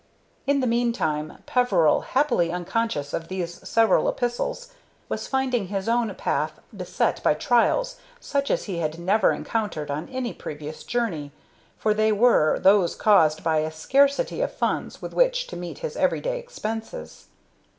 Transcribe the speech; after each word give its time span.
In 0.47 0.61
the 0.61 0.65
mean 0.65 0.93
time, 0.93 1.43
Peveril, 1.45 2.01
happily 2.15 2.51
unconscious 2.51 3.13
of 3.13 3.27
these 3.27 3.69
several 3.69 4.09
epistles, 4.09 4.73
was 5.09 5.27
finding 5.27 5.67
his 5.67 5.87
own 5.87 6.15
path 6.15 6.59
beset 6.75 7.21
by 7.21 7.35
trials 7.35 7.97
such 8.19 8.49
as 8.49 8.63
he 8.63 8.77
had 8.79 8.97
never 8.97 9.31
encountered 9.31 9.91
on 9.91 10.09
any 10.09 10.33
previous 10.33 10.83
journey, 10.83 11.31
for 11.77 11.93
they 11.93 12.11
were 12.11 12.57
those 12.57 12.95
caused 12.95 13.43
by 13.43 13.57
a 13.59 13.69
scarcity 13.71 14.41
of 14.41 14.51
funds 14.51 15.03
with 15.03 15.13
which 15.13 15.45
to 15.45 15.55
meet 15.55 15.77
his 15.85 15.95
every 15.95 16.19
day 16.19 16.39
expenses. 16.39 17.27